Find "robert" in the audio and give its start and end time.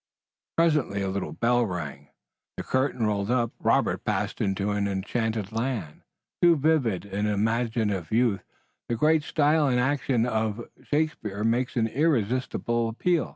3.67-4.03